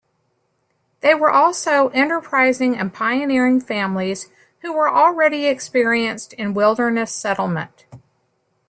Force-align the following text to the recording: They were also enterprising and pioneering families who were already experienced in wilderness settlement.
They 1.01 1.13
were 1.13 1.29
also 1.29 1.89
enterprising 1.89 2.75
and 2.75 2.91
pioneering 2.91 3.61
families 3.61 4.31
who 4.63 4.73
were 4.73 4.89
already 4.89 5.45
experienced 5.45 6.33
in 6.33 6.55
wilderness 6.55 7.11
settlement. 7.13 7.85